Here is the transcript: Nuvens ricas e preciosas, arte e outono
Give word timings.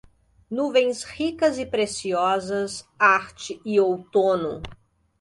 Nuvens 0.49 1.03
ricas 1.11 1.59
e 1.59 1.65
preciosas, 1.67 2.89
arte 2.97 3.61
e 3.63 3.79
outono 3.79 4.59